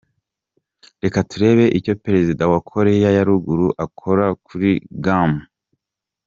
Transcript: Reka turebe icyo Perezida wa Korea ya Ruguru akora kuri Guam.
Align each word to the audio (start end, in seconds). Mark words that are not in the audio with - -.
Reka 1.03 1.19
turebe 1.29 1.65
icyo 1.79 1.93
Perezida 2.03 2.43
wa 2.51 2.59
Korea 2.69 3.09
ya 3.17 3.23
Ruguru 3.29 3.67
akora 3.85 4.25
kuri 4.45 4.71
Guam. 5.03 5.31